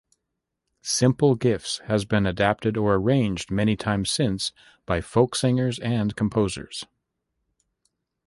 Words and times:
"Simple 0.81 1.35
Gifts" 1.35 1.77
has 1.85 2.05
been 2.05 2.25
adapted 2.25 2.75
or 2.75 2.95
arranged 2.95 3.51
many 3.51 3.75
times 3.77 4.09
since 4.09 4.51
by 4.87 4.99
folksingers 4.99 5.77
and 5.77 6.15
composers. 6.15 6.85